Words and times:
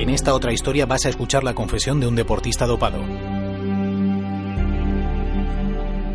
En 0.00 0.08
esta 0.08 0.32
otra 0.32 0.50
historia 0.50 0.86
vas 0.86 1.04
a 1.04 1.10
escuchar 1.10 1.44
la 1.44 1.52
confesión 1.52 2.00
de 2.00 2.08
un 2.08 2.16
deportista 2.16 2.66
dopado. 2.66 3.00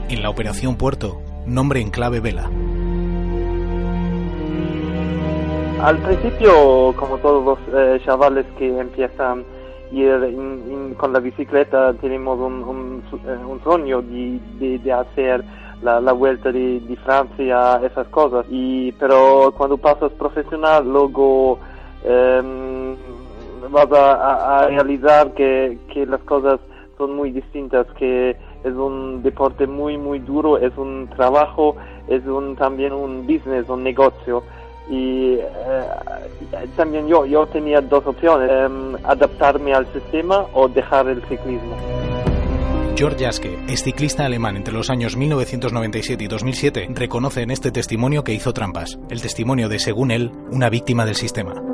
En 0.09 0.23
la 0.23 0.31
Operación 0.31 0.75
Puerto, 0.75 1.21
nombre 1.45 1.81
en 1.81 1.91
clave 1.91 2.19
Vela. 2.19 2.49
Al 5.83 5.99
principio, 5.99 6.95
como 6.95 7.19
todos 7.19 7.45
los 7.45 7.59
eh, 7.75 8.01
chavales 8.03 8.47
que 8.57 8.75
empiezan 8.75 9.45
ir 9.91 10.95
con 10.97 11.13
la 11.13 11.19
bicicleta, 11.19 11.93
tenemos 11.93 12.39
un, 12.39 13.03
eh, 13.23 13.59
sueño 13.63 14.01
de, 14.01 14.93
hacer 14.93 15.45
la, 15.83 16.11
vuelta 16.11 16.51
de, 16.51 16.97
Francia, 17.05 17.79
esas 17.83 18.07
cosas. 18.07 18.47
Y, 18.49 18.93
pero 18.93 19.53
cuando 19.55 19.77
pasas 19.77 20.11
profesional, 20.13 20.91
luego 20.91 21.59
em, 22.03 22.84
vas 23.69 23.87
a, 23.91 24.67
realizar 24.67 25.33
que, 25.33 25.77
que 25.93 26.05
las 26.05 26.21
cosas 26.21 26.59
son 26.97 27.15
muy 27.15 27.31
distintas, 27.31 27.87
que 27.97 28.31
es 28.63 28.73
un 28.73 29.21
deporte 29.21 29.67
muy, 29.67 29.97
muy 29.97 30.19
duro, 30.19 30.57
es 30.57 30.75
un 30.77 31.09
trabajo, 31.15 31.75
es 32.07 32.25
un, 32.25 32.55
también 32.55 32.93
un 32.93 33.27
business, 33.27 33.69
un 33.69 33.83
negocio 33.83 34.43
y 34.89 35.33
eh, 35.33 36.67
también 36.75 37.07
yo, 37.07 37.25
yo 37.25 37.45
tenía 37.47 37.81
dos 37.81 38.05
opciones, 38.05 38.49
em, 38.51 38.95
adaptarme 39.03 39.73
al 39.73 39.91
sistema 39.93 40.45
o 40.53 40.67
dejar 40.67 41.07
el 41.07 41.21
ciclismo. 41.23 41.75
George 42.95 43.25
Jaske, 43.25 43.59
ex 43.67 43.83
ciclista 43.83 44.25
alemán 44.25 44.55
entre 44.55 44.73
los 44.73 44.89
años 44.89 45.17
1997 45.17 46.23
y 46.23 46.27
2007, 46.27 46.87
reconoce 46.91 47.41
en 47.41 47.51
este 47.51 47.71
testimonio 47.71 48.23
que 48.23 48.33
hizo 48.33 48.53
trampas, 48.53 48.99
el 49.09 49.21
testimonio 49.21 49.67
de, 49.67 49.79
según 49.79 50.11
él, 50.11 50.31
una 50.49 50.69
víctima 50.69 51.05
del 51.05 51.15
sistema. 51.15 51.64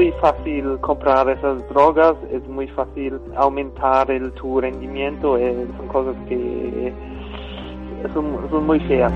Muy 0.00 0.12
fácil 0.12 0.78
comprar 0.80 1.28
esas 1.28 1.68
drogas, 1.68 2.16
es 2.32 2.42
muy 2.48 2.66
fácil 2.68 3.20
aumentar 3.36 4.10
el, 4.10 4.32
tu 4.32 4.58
rendimiento, 4.58 5.36
eh, 5.36 5.66
son 5.76 5.88
cosas 5.88 6.16
que 6.26 6.90
son, 8.14 8.64
muy 8.66 8.80
feas. 8.80 9.12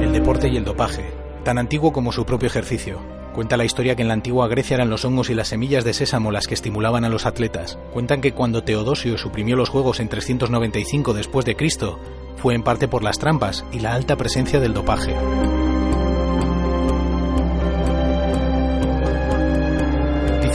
El 0.00 0.12
deporte 0.12 0.46
y 0.46 0.56
el 0.56 0.64
dopaje, 0.64 1.10
tan 1.42 1.58
antiguo 1.58 1.92
como 1.92 2.12
su 2.12 2.24
propio 2.24 2.46
ejercicio. 2.46 3.00
Cuenta 3.34 3.56
la 3.56 3.64
historia 3.64 3.96
que 3.96 4.02
en 4.02 4.08
la 4.08 4.14
antigua 4.14 4.46
Grecia 4.46 4.76
eran 4.76 4.90
los 4.90 5.04
hongos 5.04 5.28
y 5.28 5.34
las 5.34 5.48
semillas 5.48 5.82
de 5.82 5.92
sésamo 5.92 6.30
las 6.30 6.46
que 6.46 6.54
estimulaban 6.54 7.04
a 7.04 7.08
los 7.08 7.26
atletas. 7.26 7.80
Cuentan 7.92 8.20
que 8.20 8.30
cuando 8.30 8.62
Teodosio 8.62 9.18
suprimió 9.18 9.56
los 9.56 9.70
juegos 9.70 9.98
en 9.98 10.08
395 10.08 11.14
después 11.14 11.44
de 11.44 11.56
Cristo, 11.56 11.98
fue 12.36 12.54
en 12.54 12.62
parte 12.62 12.86
por 12.86 13.02
las 13.02 13.18
trampas 13.18 13.64
y 13.72 13.80
la 13.80 13.94
alta 13.94 14.14
presencia 14.14 14.60
del 14.60 14.72
dopaje. 14.72 15.16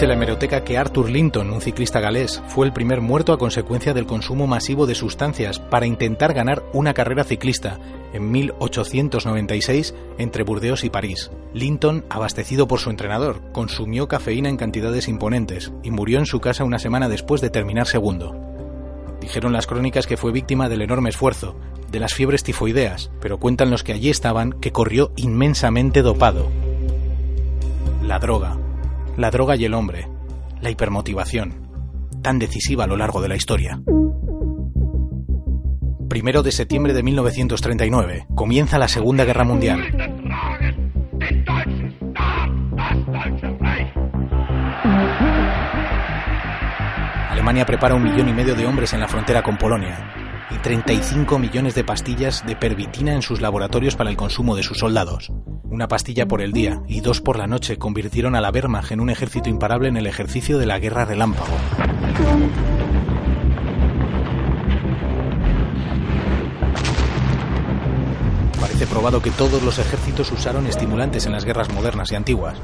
Dice 0.02 0.08
la 0.08 0.16
hemeroteca 0.16 0.64
que 0.64 0.80
Arthur 0.80 1.12
Linton, 1.12 1.52
un 1.52 1.62
ciclista 1.62 2.00
galés, 2.00 2.42
fue 2.48 2.66
el 2.66 2.74
primer 2.74 3.02
muerto 3.02 3.34
a 3.34 3.38
consecuencia 3.38 3.94
del 3.94 4.08
consumo 4.08 4.48
masivo 4.48 4.88
de 4.88 4.96
sustancias 4.96 5.60
para 5.60 5.86
intentar 5.86 6.34
ganar 6.34 6.64
una 6.74 6.96
carrera 6.96 7.24
ciclista 7.24 7.78
en 8.12 8.32
1896 8.32 9.94
entre 10.18 10.44
Burdeos 10.44 10.84
y 10.86 10.90
París. 10.90 11.30
Linton, 11.54 12.04
abastecido 12.10 12.68
por 12.68 12.80
su 12.80 12.90
entrenador, 12.90 13.44
consumió 13.52 14.08
cafeína 14.08 14.50
en 14.50 14.58
cantidades 14.58 15.08
imponentes 15.08 15.72
y 15.84 15.92
murió 15.92 16.18
en 16.18 16.26
su 16.26 16.40
casa 16.40 16.64
una 16.64 16.80
semana 16.80 17.08
después 17.08 17.40
de 17.40 17.52
terminar 17.52 17.86
segundo. 17.86 18.36
Dijeron 19.22 19.54
las 19.54 19.68
crónicas 19.68 20.08
que 20.08 20.18
fue 20.18 20.32
víctima 20.32 20.68
del 20.68 20.82
enorme 20.82 21.12
esfuerzo, 21.12 21.56
de 21.92 22.00
las 22.00 22.16
fiebres 22.16 22.42
tifoideas, 22.42 23.12
pero 23.22 23.38
cuentan 23.38 23.70
los 23.70 23.84
que 23.84 23.94
allí 23.94 24.10
estaban 24.10 24.54
que 24.54 24.72
corrió 24.72 25.12
inmensamente 25.16 26.02
dopado. 26.02 26.50
La 28.02 28.17
droga, 28.17 28.58
la 29.21 29.30
droga 29.30 29.55
y 29.55 29.65
el 29.65 29.76
hombre, 29.76 30.08
la 30.61 30.71
hipermotivación, 30.71 31.70
tan 32.23 32.39
decisiva 32.39 32.86
a 32.86 32.87
lo 32.87 32.98
largo 32.98 33.21
de 33.21 33.27
la 33.27 33.36
historia. 33.36 33.80
Primero 36.09 36.42
de 36.42 36.52
septiembre 36.52 36.93
de 36.93 37.04
1939, 37.04 38.26
comienza 38.33 38.80
la 38.80 38.87
Segunda 38.87 39.23
Guerra 39.23 39.43
Mundial. 39.43 39.80
Alemania 47.30 47.65
prepara 47.67 47.93
un 47.93 48.04
millón 48.04 48.27
y 48.27 48.33
medio 48.33 48.55
de 48.55 48.65
hombres 48.65 48.92
en 48.93 49.02
la 49.02 49.08
frontera 49.08 49.43
con 49.43 49.58
Polonia 49.58 50.48
y 50.49 50.58
35 50.58 51.37
millones 51.37 51.76
de 51.76 51.83
pastillas 51.83 52.43
de 52.45 52.55
pervitina 52.55 53.14
en 53.14 53.21
sus 53.21 53.39
laboratorios 53.39 53.95
para 53.95 54.10
el 54.10 54.17
consumo 54.17 54.55
de 54.55 54.64
sus 54.64 54.80
soldados. 54.80 55.31
Una 55.71 55.87
pastilla 55.87 56.27
por 56.27 56.42
el 56.42 56.52
día 56.52 56.82
y 56.89 56.99
dos 56.99 57.21
por 57.21 57.37
la 57.37 57.48
noche 57.48 57.77
convirtieron 57.77 58.36
a 58.36 58.42
la 58.42 58.49
Wehrmacht 58.52 58.92
en 58.92 58.99
un 58.99 59.09
ejército 59.09 59.48
imparable 59.48 59.87
en 59.87 59.95
el 59.95 60.05
ejercicio 60.05 60.58
de 60.58 60.65
la 60.65 60.80
guerra 60.80 61.05
relámpago. 61.05 61.54
Parece 68.60 68.86
probado 68.86 69.21
que 69.21 69.31
todos 69.31 69.64
los 69.64 69.80
ejércitos 69.80 70.30
usaron 70.33 70.67
estimulantes 70.67 71.26
en 71.26 71.31
las 71.31 71.45
guerras 71.45 71.73
modernas 71.73 72.11
y 72.11 72.15
antiguas. 72.15 72.58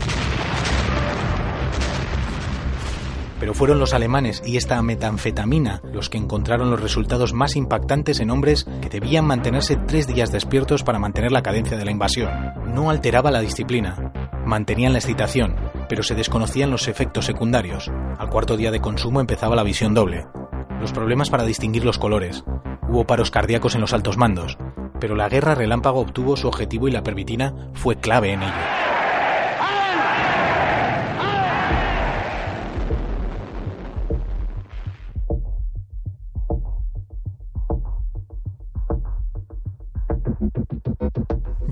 Pero 3.39 3.53
fueron 3.53 3.79
los 3.79 3.93
alemanes 3.93 4.41
y 4.45 4.57
esta 4.57 4.81
metanfetamina 4.81 5.81
los 5.91 6.09
que 6.09 6.17
encontraron 6.17 6.69
los 6.69 6.81
resultados 6.81 7.33
más 7.33 7.55
impactantes 7.55 8.19
en 8.19 8.31
hombres 8.31 8.65
que 8.81 8.89
debían 8.89 9.25
mantenerse 9.25 9.75
tres 9.75 10.07
días 10.07 10.31
despiertos 10.31 10.83
para 10.83 10.99
mantener 10.99 11.31
la 11.31 11.43
cadencia 11.43 11.77
de 11.77 11.85
la 11.85 11.91
invasión. 11.91 12.29
No 12.73 12.89
alteraba 12.89 13.31
la 13.31 13.41
disciplina, 13.41 14.11
mantenían 14.45 14.93
la 14.93 14.99
excitación, 14.99 15.55
pero 15.89 16.03
se 16.03 16.15
desconocían 16.15 16.71
los 16.71 16.87
efectos 16.87 17.25
secundarios. 17.25 17.91
Al 18.17 18.29
cuarto 18.29 18.57
día 18.57 18.71
de 18.71 18.81
consumo 18.81 19.19
empezaba 19.19 19.55
la 19.55 19.63
visión 19.63 19.93
doble, 19.93 20.25
los 20.79 20.91
problemas 20.91 21.29
para 21.29 21.43
distinguir 21.43 21.83
los 21.83 21.97
colores, 21.97 22.43
hubo 22.87 23.05
paros 23.05 23.31
cardíacos 23.31 23.75
en 23.75 23.81
los 23.81 23.93
altos 23.93 24.17
mandos, 24.17 24.57
pero 24.99 25.15
la 25.15 25.29
guerra 25.29 25.55
relámpago 25.55 25.99
obtuvo 25.99 26.37
su 26.37 26.47
objetivo 26.47 26.87
y 26.87 26.91
la 26.91 27.03
pervitina 27.03 27.71
fue 27.73 27.97
clave 27.97 28.33
en 28.33 28.43
ello. 28.43 28.86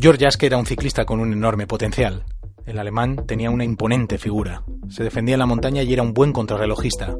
George 0.06 0.24
Jaske 0.24 0.46
era 0.46 0.58
un 0.58 0.68
ciclista 0.68 1.04
con 1.04 1.20
un 1.20 1.34
enorme 1.34 1.66
potencial. 1.66 2.26
El 2.68 2.78
alemán 2.78 3.26
tenía 3.26 3.50
una 3.50 3.64
imponente 3.64 4.20
figura. 4.20 4.62
Se 4.88 5.04
defendía 5.04 5.34
en 5.34 5.40
la 5.40 5.48
montaña 5.48 5.82
y 5.82 5.92
era 5.92 6.04
un 6.04 6.14
buen 6.14 6.32
contrarrelojista. 6.32 7.18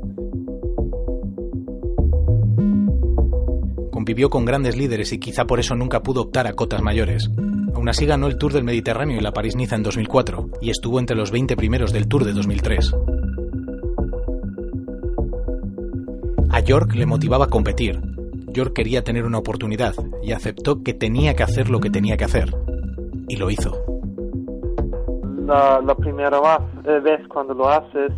Convivió 3.92 4.30
con 4.30 4.46
grandes 4.46 4.78
líderes 4.78 5.12
y 5.14 5.18
quizá 5.18 5.46
por 5.46 5.60
eso 5.60 5.74
nunca 5.74 6.04
pudo 6.04 6.22
optar 6.22 6.46
a 6.46 6.54
cotas 6.54 6.84
mayores. 6.84 7.28
Aún 7.74 7.90
así 7.90 8.06
ganó 8.06 8.28
el 8.28 8.38
Tour 8.38 8.54
del 8.54 8.64
Mediterráneo 8.64 9.18
y 9.18 9.22
la 9.22 9.34
París-Niza 9.34 9.78
en 9.78 9.82
2004 9.82 10.50
y 10.62 10.70
estuvo 10.70 11.00
entre 11.00 11.18
los 11.18 11.32
20 11.32 11.56
primeros 11.56 11.92
del 11.92 12.08
Tour 12.08 12.24
de 12.24 12.34
2003. 12.34 12.94
A 16.52 16.60
York 16.60 16.94
le 16.94 17.08
motivaba 17.08 17.48
competir. 17.48 18.00
York 18.54 18.74
quería 18.76 19.04
tener 19.04 19.26
una 19.26 19.40
oportunidad 19.40 19.96
y 20.22 20.34
aceptó 20.34 20.84
que 20.84 20.94
tenía 20.94 21.36
que 21.36 21.42
hacer 21.42 21.72
lo 21.72 21.80
que 21.80 21.90
tenía 21.90 22.16
que 22.16 22.26
hacer 22.26 22.56
y 23.28 23.36
lo 23.36 23.50
hizo. 23.50 23.72
La, 25.46 25.96
primera 25.96 26.40
eh, 26.86 27.00
vez 27.00 27.28
cuando 27.28 27.54
lo 27.54 27.70
haces, 27.70 28.12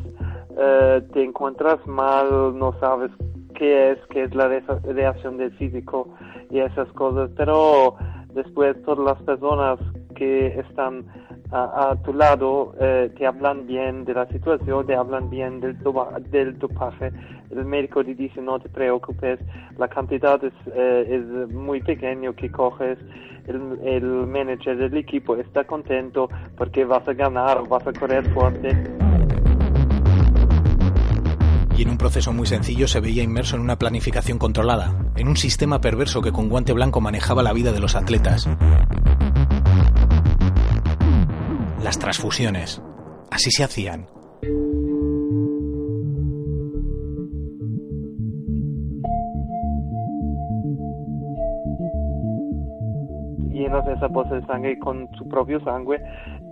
eh, 0.58 1.02
te 1.14 1.24
encuentras 1.24 1.86
mal, 1.86 2.58
no 2.58 2.74
sabes 2.80 3.12
qué 3.56 3.92
es, 3.92 4.00
qué 4.10 4.24
es 4.24 4.36
la 4.36 4.48
reacción 4.48 5.38
del 5.38 5.52
físico 5.58 6.10
y 6.50 6.60
esas 6.60 6.88
cosas, 6.94 7.30
pero 7.36 7.96
después 8.34 8.82
todas 8.84 9.04
las 9.04 9.22
personas 9.24 9.80
que 10.16 10.60
están 10.60 11.06
a, 11.52 11.96
tu 12.04 12.14
lado 12.14 12.74
eh, 12.80 13.12
te 13.18 13.26
hablan 13.26 13.68
bien 13.68 14.06
de 14.06 14.14
la 14.14 14.28
situación, 14.28 14.86
te 14.86 14.96
hablan 14.96 15.30
bien 15.30 15.60
del, 15.60 15.78
del 16.30 16.60
dopaje. 16.60 17.12
El 17.50 17.66
médico 17.66 18.04
te 18.04 18.14
dice 18.14 18.42
no 18.42 18.60
te 18.60 18.70
preocupes, 18.70 19.40
la 19.78 19.88
cantidad 19.88 20.44
es, 20.44 20.54
es 20.76 21.50
muy 21.54 21.82
pequeño 21.82 22.36
que 22.36 22.52
coges 22.52 22.98
el, 23.48 24.28
manager 24.28 24.78
del 24.78 24.98
equipo 24.98 25.36
está 25.36 25.66
contento 25.66 26.30
porque 26.58 26.86
vas 26.86 27.08
a 27.08 27.14
ganar, 27.14 27.68
vas 27.68 27.86
a 27.88 27.94
correr 27.94 28.30
fuerte. 28.34 28.70
Y 31.78 31.84
en 31.84 31.90
un 31.90 31.98
proceso 31.98 32.34
muy 32.34 32.48
sencillo 32.48 32.88
se 32.88 33.00
veía 33.00 33.22
inmerso 33.22 33.56
en 33.56 33.62
una 33.62 33.78
planificación 33.78 34.40
controlada, 34.40 34.96
en 35.16 35.28
un 35.28 35.38
sistema 35.38 35.80
perverso 35.80 36.22
que 36.22 36.32
con 36.32 36.50
guante 36.50 36.74
blanco 36.74 37.02
manejaba 37.02 37.44
la 37.44 37.54
vida 37.54 37.72
de 37.72 37.80
los 37.80 37.96
atletas. 37.96 38.50
Las 41.84 42.00
transfusiones. 42.00 42.82
Así 43.32 43.52
se 43.52 43.64
hacían. 43.64 44.08
llenas 53.68 53.88
esa 53.88 54.08
bolsa 54.08 54.36
de 54.36 54.46
sangre 54.46 54.80
con 54.80 55.10
tu 55.12 55.28
propio 55.28 55.60
sangre 55.62 56.02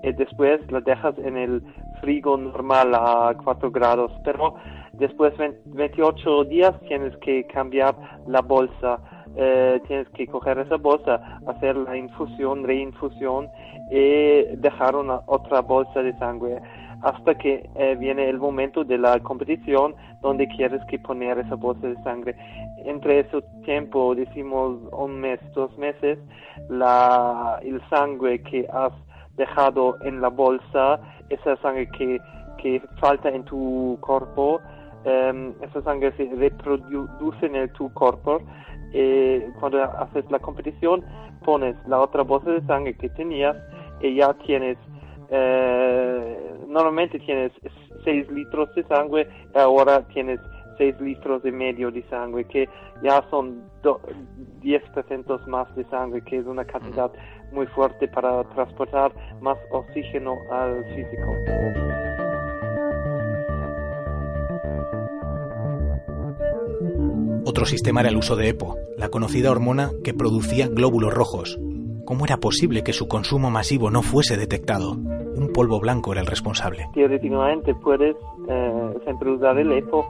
y 0.04 0.12
después 0.14 0.60
la 0.72 0.82
dejas 0.82 1.18
en 1.20 1.38
el 1.38 1.64
frigo 2.02 2.38
normal 2.38 2.94
a 2.94 3.36
4 3.44 3.72
grados. 3.72 4.12
Pero 4.24 4.56
después 4.94 5.38
de 5.38 5.58
28 5.66 6.46
días 6.46 6.74
tienes 6.88 7.16
que 7.18 7.46
cambiar 7.48 7.96
la 8.28 8.42
bolsa. 8.42 9.00
Eh, 9.38 9.82
tienes 9.88 10.08
que 10.10 10.28
coger 10.28 10.60
esa 10.60 10.78
bolsa, 10.78 11.40
hacer 11.46 11.76
la 11.76 11.98
infusión, 11.98 12.64
reinfusión 12.64 13.50
y 13.92 14.44
dejar 14.56 14.96
una 14.96 15.22
otra 15.26 15.62
bolsa 15.62 16.02
de 16.02 16.18
sangre 16.18 16.62
hasta 17.02 17.36
que 17.36 17.70
eh, 17.76 17.96
viene 18.00 18.30
el 18.30 18.40
momento 18.40 18.84
de 18.84 18.98
la 18.98 19.20
competición 19.20 19.96
donde 20.22 20.48
quieres 20.48 20.82
que 20.90 20.98
poner 21.00 21.38
esa 21.38 21.56
bolsa 21.56 21.88
de 21.88 22.02
sangre. 22.04 22.36
Entre 22.86 23.20
ese 23.20 23.42
tiempo, 23.64 24.16
decimos 24.16 24.80
un 24.92 25.20
mes, 25.20 25.40
dos 25.54 25.76
meses, 25.78 26.18
la, 26.70 27.60
el 27.62 27.82
sangre 27.90 28.42
que 28.42 28.68
has 28.72 28.94
dejado 29.38 29.98
en 30.02 30.22
la 30.22 30.30
bolsa, 30.30 31.00
esa 31.30 31.58
sangre 31.58 31.88
que, 31.90 32.20
que 32.58 32.82
falta 33.00 33.30
en 33.30 33.44
tu 33.44 33.98
cuerpo, 34.02 34.62
em, 35.04 35.54
esa 35.62 35.82
sangre 35.84 36.12
se 36.18 36.26
reproduce 36.36 37.46
en 37.46 37.72
tu 37.74 37.92
cuerpo. 37.94 38.42
Y 38.96 39.42
cuando 39.60 39.84
haces 39.84 40.24
la 40.32 40.40
competición, 40.40 41.04
pones 41.44 41.76
la 41.88 42.00
otra 42.00 42.24
bolsa 42.24 42.52
de 42.52 42.66
sangre 42.66 42.96
que 42.96 43.10
tenías 43.10 43.58
y 44.02 44.16
ya 44.16 44.34
tienes 44.46 44.78
eh, 45.30 46.56
normalmente 46.68 47.20
tienes 47.20 47.52
6 48.04 48.32
litros 48.32 48.74
de 48.76 48.84
sangre 48.84 49.28
y 49.54 49.58
ahora 49.58 50.02
tienes 50.10 50.40
6 50.78 51.00
litros 51.02 51.44
y 51.46 51.52
medio 51.52 51.92
de 51.92 52.04
sangre, 52.10 52.46
que 52.46 52.68
ya 53.02 53.24
son 53.30 53.64
10% 53.84 55.48
más 55.48 55.76
de 55.76 55.86
sangre, 55.86 56.22
que 56.22 56.38
es 56.38 56.46
una 56.46 56.66
cantidad 56.66 57.12
muy 57.52 57.66
fuerte 57.68 58.08
para 58.08 58.44
transportar 58.56 59.12
más 59.42 59.58
oxígeno 59.72 60.38
al 60.52 60.84
físico. 60.94 62.15
Otro 67.56 67.66
sistema 67.66 68.02
era 68.02 68.10
el 68.10 68.18
uso 68.18 68.36
de 68.36 68.50
EPO, 68.50 68.76
la 68.98 69.08
conocida 69.08 69.50
hormona 69.50 69.92
que 70.04 70.14
producía 70.14 70.68
glóbulos 70.68 71.14
rojos, 71.14 71.58
¿Cómo 72.04 72.26
era 72.26 72.36
posible 72.36 72.84
que 72.84 72.92
su 72.92 73.08
consumo 73.08 73.50
masivo 73.50 73.90
no 73.90 74.02
fuese 74.02 74.36
detectado? 74.36 74.92
Un 74.92 75.54
polvo 75.54 75.80
blanco 75.80 76.12
era 76.12 76.20
el 76.20 76.28
responsable. 76.28 76.86
Teóricamente 76.94 77.74
puedes 77.76 78.18
eh, 78.50 78.94
siempre 79.06 79.32
usar 79.32 79.58
el 79.58 79.72
EPO, 79.72 80.06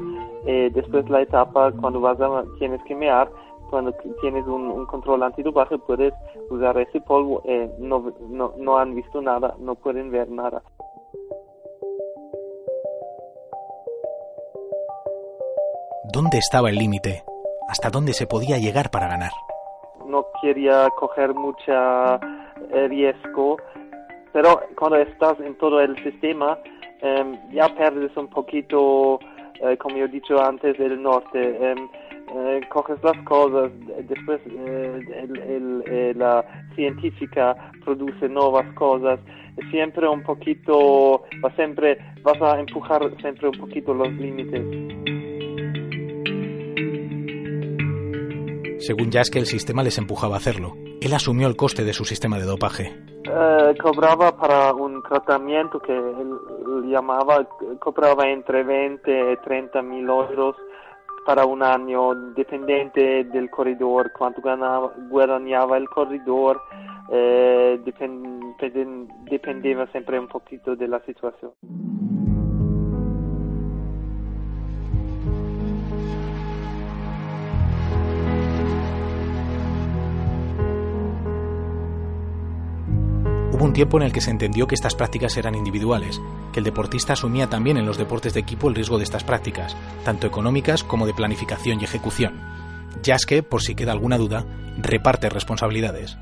eh, 0.47 0.71
después 0.73 1.07
la 1.07 1.21
etapa 1.21 1.71
cuando 1.71 2.01
vas 2.01 2.19
a, 2.19 2.43
tienes 2.57 2.81
que 2.85 2.95
mear, 2.95 3.29
cuando 3.69 3.93
tienes 4.21 4.47
un, 4.47 4.87
control 4.87 5.21
antidopaje 5.21 5.77
puedes 5.77 6.15
usar 6.49 6.79
ese 6.79 6.99
polvo, 6.99 7.43
eh, 7.45 7.69
no, 7.77 8.11
no, 8.27 8.53
no 8.57 8.77
han 8.79 8.95
visto 8.95 9.21
nada, 9.21 9.55
no 9.59 9.75
pueden 9.75 10.09
ver 10.09 10.31
nada. 10.31 10.63
¿Dónde 16.11 16.39
estaba 16.39 16.69
el 16.69 16.77
límite? 16.77 17.23
¿Hasta 17.67 17.89
dónde 17.89 18.13
se 18.13 18.27
podía 18.27 18.57
llegar 18.57 18.91
para 18.91 19.07
ganar? 19.07 19.31
no 20.07 20.25
quería 20.41 20.87
coger 20.95 21.33
mucha 21.33 22.15
eh, 22.71 22.87
riesgo, 22.87 23.57
pero 24.31 24.61
cuando 24.77 24.97
estás 24.97 25.39
en 25.39 25.55
todo 25.57 25.81
el 25.81 25.95
sistema 26.03 26.57
em, 27.01 27.37
ya 27.51 27.67
pierdes 27.75 28.15
un 28.15 28.27
poquito, 28.27 29.19
eh, 29.61 29.77
como 29.77 29.97
yo 29.97 30.05
he 30.05 30.09
dicho 30.09 30.41
antes, 30.41 30.79
el 30.79 31.01
norte. 31.01 31.71
Em, 31.71 31.89
eh, 32.37 32.61
coges 32.69 32.97
las 33.03 33.17
cosas, 33.19 33.71
después 34.09 34.41
la 36.15 36.43
científica 36.75 37.55
produce 37.83 38.27
nuevas 38.27 38.65
cosas, 38.73 39.19
siempre 39.69 40.07
un 40.07 40.23
poquito, 40.23 41.23
va 41.43 41.51
siempre, 41.55 41.97
vas 42.23 42.41
a 42.41 42.59
empujar 42.59 43.01
siempre 43.21 43.47
un 43.49 43.57
poquito 43.59 43.93
los 43.93 44.11
límites. 44.13 44.85
Según 48.85 49.09
que 49.09 49.39
el 49.39 49.47
sistema 49.47 49.81
les 49.81 49.97
empujaba 49.97 50.35
a 50.35 50.37
hacerlo. 50.37 50.73
Él 51.01 51.11
asumió 51.11 51.47
el 51.47 51.55
coste 51.55 51.83
de 51.83 51.91
su 51.91 52.05
sistema 52.05 52.37
de 52.37 52.45
dopaje. 52.45 52.93
Eh, 53.23 53.75
cobraba 53.81 54.37
para 54.37 54.73
un 54.75 55.01
tratamiento 55.01 55.79
que 55.79 55.91
él 55.91 56.37
llamaba, 56.91 57.47
cobraba 57.79 58.27
entre 58.27 58.63
20 58.63 59.33
y 59.33 59.37
30 59.37 59.81
mil 59.81 60.07
euros 60.07 60.55
para 61.25 61.47
un 61.47 61.63
año, 61.63 62.13
dependiente 62.35 63.23
del 63.23 63.49
corredor, 63.49 64.11
cuánto 64.15 64.43
ganaba, 64.43 64.93
guadagnaba 65.09 65.77
el 65.77 65.89
corredor, 65.89 66.61
eh, 67.11 67.81
dependía 69.31 69.87
siempre 69.87 70.19
un 70.19 70.27
poquito 70.27 70.75
de 70.75 70.87
la 70.87 70.99
situación. 71.05 71.53
Hubo 83.55 83.63
un 83.63 83.71
tiempo 83.71 83.95
en 83.95 84.03
el 84.03 84.11
que 84.11 84.19
se 84.19 84.31
entendió 84.31 84.67
que 84.67 84.75
estas 84.75 84.95
prácticas 84.95 85.37
eran 85.37 85.55
individuales, 85.55 86.21
que 86.51 86.59
el 86.59 86.65
deportista 86.65 87.13
asumía 87.13 87.47
también 87.47 87.77
en 87.77 87.85
los 87.85 87.97
deportes 87.97 88.33
de 88.33 88.41
equipo 88.41 88.67
el 88.67 88.75
riesgo 88.75 88.97
de 88.97 89.05
estas 89.05 89.23
prácticas, 89.23 89.77
tanto 90.03 90.27
económicas 90.27 90.83
como 90.83 91.05
de 91.05 91.13
planificación 91.13 91.79
y 91.79 91.85
ejecución. 91.85 92.33
que, 93.25 93.43
por 93.43 93.61
si 93.61 93.73
queda 93.73 93.93
alguna 93.93 94.17
duda, 94.17 94.43
reparte 94.77 95.29
responsabilidades. 95.29 96.17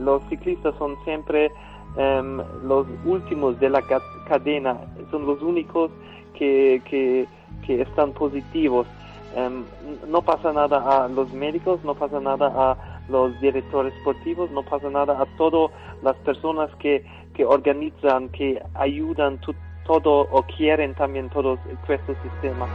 Los 0.00 0.24
ciclistas 0.28 0.74
son 0.76 0.96
siempre 1.04 1.52
em, 1.96 2.38
los 2.64 2.88
últimos 3.04 3.60
de 3.60 3.70
la 3.70 3.82
cadena, 4.28 4.76
son 5.12 5.24
los 5.24 5.40
únicos 5.40 5.92
que 6.36 7.28
están 7.68 8.10
positivos. 8.10 8.88
Em, 9.36 9.64
no 10.08 10.20
pasa 10.22 10.52
nada 10.52 11.04
a 11.04 11.06
los 11.06 11.32
médicos, 11.32 11.78
no 11.84 11.94
pasa 11.94 12.18
nada 12.18 12.48
a 12.48 12.91
los 13.12 13.38
directores 13.40 13.94
esportivos, 13.94 14.50
no 14.50 14.62
pasa 14.62 14.88
nada 14.88 15.20
a 15.20 15.26
todas 15.36 15.70
las 16.02 16.16
personas 16.16 16.74
que, 16.76 17.04
que 17.34 17.44
organizan, 17.44 18.30
que 18.30 18.60
ayudan 18.74 19.38
todo 19.84 20.26
o 20.30 20.42
quieren 20.44 20.94
también 20.94 21.28
todo 21.28 21.58
este 21.88 22.14
sistema. 22.22 22.66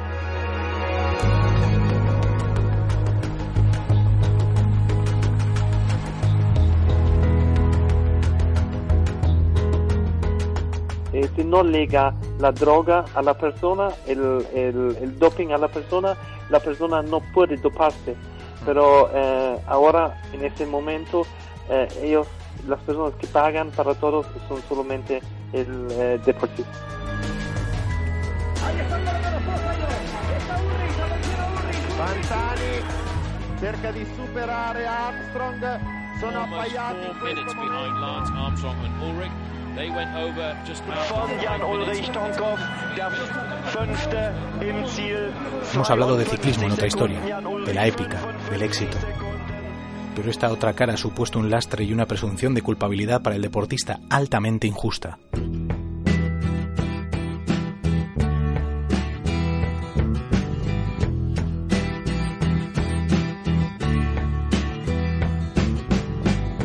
Eh, 11.14 11.28
si 11.36 11.44
no 11.44 11.64
lega 11.64 12.14
la 12.40 12.52
droga 12.52 13.06
a 13.16 13.24
la 13.24 13.34
persona, 13.34 13.90
el, 14.06 14.46
el 14.54 15.18
doping 15.18 15.48
a 15.48 15.58
la 15.58 15.68
persona, 15.68 16.16
la 16.52 16.60
persona 16.60 17.02
no 17.02 17.22
puede 17.34 17.58
doparse 17.58 18.16
pero 18.68 19.10
eh, 19.14 19.58
ahora 19.66 20.22
en 20.34 20.44
este 20.44 20.66
momento 20.66 21.26
eh, 21.70 21.88
ellos, 22.04 22.28
las 22.68 22.82
personas 22.82 23.14
que 23.14 23.26
pagan 23.26 23.72
para 23.72 23.96
todos 23.96 24.28
son 24.50 24.62
solamente 24.68 25.22
el 25.54 25.88
eh, 25.92 26.20
deportista. 26.26 26.70
Pantani 31.98 32.84
cerca 33.62 33.92
di 33.94 34.06
superare 34.18 34.86
Armstrong, 34.86 36.20
sono 36.20 36.42
appaiati 36.42 37.08
in 37.08 37.18
questo 37.20 37.54
momento. 37.56 38.06
Armstrong 38.36 38.76
and 38.84 39.02
Ulrich. 39.02 39.37
Hemos 45.74 45.90
hablado 45.92 46.18
de 46.18 46.26
ciclismo 46.26 46.66
en 46.66 46.72
otra 46.72 46.88
historia, 46.88 47.20
de 47.64 47.74
la 47.76 47.86
épica, 47.86 48.20
del 48.50 48.64
éxito. 48.64 48.98
Pero 50.16 50.32
esta 50.32 50.52
otra 50.52 50.74
cara 50.74 50.96
ha 50.96 50.98
supuesto 50.98 51.38
un 51.38 51.52
lastre 51.52 51.84
y 51.84 51.94
una 51.94 52.08
presunción 52.08 52.56
de 52.56 52.64
culpabilidad 52.64 53.22
para 53.22 53.36
el 53.36 53.42
deportista 53.44 54.00
altamente 54.10 54.66
injusta. 54.66 55.20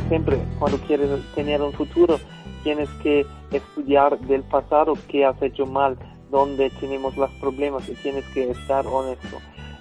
Siempre 0.09 0.38
cuando 0.59 0.78
quieres 0.78 1.11
tener 1.35 1.61
un 1.61 1.75
futuro 1.75 2.19
tienes 2.62 2.88
que 3.02 3.26
estudiar 3.50 4.19
del 4.21 4.42
pasado 4.42 4.95
qué 5.09 5.25
has 5.25 5.40
hecho 5.42 5.66
mal, 5.66 5.99
dónde 6.31 6.71
tenemos 6.81 7.16
los 7.16 7.31
problemas 7.33 7.88
y 7.88 7.95
tienes 7.95 8.25
que 8.35 8.50
estar 8.50 8.87
honesto. 8.87 9.38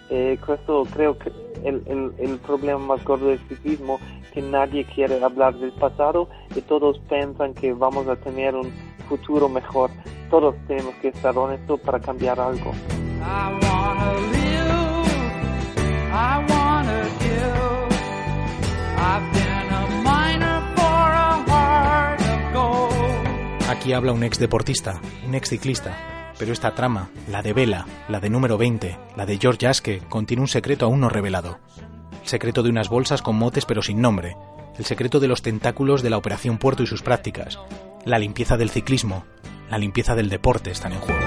Eh, 0.09 0.37
esto 0.45 0.83
creo 0.93 1.17
que 1.17 1.31
el, 1.63 1.83
el, 1.87 2.13
el, 2.19 2.37
problema 2.39 2.79
más 2.79 3.03
gordo 3.05 3.27
del 3.27 3.39
ciclismo 3.47 3.97
que 4.33 4.41
nadie 4.41 4.83
quiere 4.83 5.23
hablar 5.23 5.55
del 5.55 5.71
pasado 5.71 6.27
y 6.53 6.61
todos 6.61 6.99
piensan 7.09 7.53
que 7.53 7.71
vamos 7.71 8.07
a 8.07 8.17
tener 8.17 8.55
un 8.55 8.69
futuro 9.07 9.47
mejor. 9.47 9.89
Todos 10.29 10.55
tenemos 10.67 10.95
que 10.95 11.09
estar 11.09 11.37
honestos 11.37 11.79
para 11.81 11.99
cambiar 11.99 12.39
algo. 12.39 12.71
Aquí 23.81 23.93
habla 23.93 24.11
un 24.11 24.21
ex 24.21 24.37
deportista, 24.37 25.01
un 25.25 25.33
ex 25.33 25.49
ciclista, 25.49 25.97
pero 26.37 26.53
esta 26.53 26.75
trama, 26.75 27.09
la 27.27 27.41
de 27.41 27.51
Vela, 27.51 27.87
la 28.09 28.19
de 28.19 28.29
número 28.29 28.55
20, 28.55 28.95
la 29.15 29.25
de 29.25 29.39
George 29.39 29.65
Aske, 29.65 30.03
contiene 30.07 30.41
un 30.41 30.47
secreto 30.47 30.85
aún 30.85 30.99
no 30.99 31.09
revelado. 31.09 31.57
El 32.21 32.27
secreto 32.27 32.61
de 32.61 32.69
unas 32.69 32.89
bolsas 32.89 33.23
con 33.23 33.37
motes 33.37 33.65
pero 33.65 33.81
sin 33.81 33.99
nombre, 33.99 34.37
el 34.77 34.85
secreto 34.85 35.19
de 35.19 35.27
los 35.27 35.41
tentáculos 35.41 36.03
de 36.03 36.11
la 36.11 36.17
Operación 36.17 36.59
Puerto 36.59 36.83
y 36.83 36.85
sus 36.85 37.01
prácticas, 37.01 37.57
la 38.05 38.19
limpieza 38.19 38.55
del 38.55 38.69
ciclismo, 38.69 39.25
la 39.67 39.79
limpieza 39.79 40.13
del 40.13 40.29
deporte 40.29 40.69
están 40.69 40.93
en 40.93 40.99
juego. 40.99 41.25